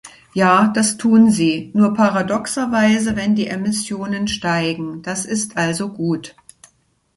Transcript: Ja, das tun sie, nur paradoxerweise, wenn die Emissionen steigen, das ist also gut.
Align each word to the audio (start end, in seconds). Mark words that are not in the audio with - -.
Ja, 0.33 0.71
das 0.73 0.97
tun 0.97 1.29
sie, 1.29 1.69
nur 1.75 1.93
paradoxerweise, 1.93 3.15
wenn 3.15 3.35
die 3.35 3.45
Emissionen 3.45 4.27
steigen, 4.27 5.03
das 5.03 5.25
ist 5.25 5.57
also 5.57 5.89
gut. 5.89 6.35